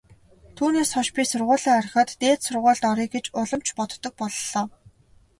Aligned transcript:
Түүнээс 0.57 0.89
хойш 0.95 1.09
би 1.15 1.23
сургуулиа 1.29 1.73
орхиод 1.79 2.09
дээд 2.21 2.39
сургуульд 2.45 2.83
оръё 2.91 3.07
гэж 3.15 3.25
улам 3.39 3.61
ч 3.65 3.67
боддог 3.79 4.13
боллоо. 4.19 4.63